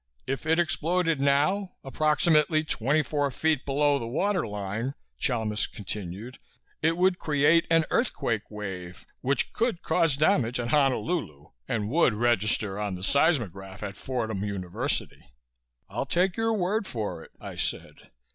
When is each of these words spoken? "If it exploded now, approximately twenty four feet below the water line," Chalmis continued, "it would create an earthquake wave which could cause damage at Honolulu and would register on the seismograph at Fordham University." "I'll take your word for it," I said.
"If 0.25 0.47
it 0.47 0.57
exploded 0.57 1.21
now, 1.21 1.73
approximately 1.83 2.63
twenty 2.63 3.03
four 3.03 3.29
feet 3.29 3.67
below 3.67 3.99
the 3.99 4.07
water 4.07 4.47
line," 4.47 4.95
Chalmis 5.19 5.67
continued, 5.67 6.39
"it 6.81 6.97
would 6.97 7.19
create 7.19 7.67
an 7.69 7.85
earthquake 7.91 8.49
wave 8.49 9.05
which 9.19 9.53
could 9.53 9.83
cause 9.83 10.15
damage 10.17 10.59
at 10.59 10.69
Honolulu 10.69 11.51
and 11.67 11.87
would 11.89 12.15
register 12.15 12.79
on 12.79 12.95
the 12.95 13.03
seismograph 13.03 13.83
at 13.83 13.95
Fordham 13.95 14.43
University." 14.43 15.23
"I'll 15.87 16.07
take 16.07 16.35
your 16.35 16.53
word 16.53 16.87
for 16.87 17.23
it," 17.23 17.29
I 17.39 17.55
said. 17.55 18.09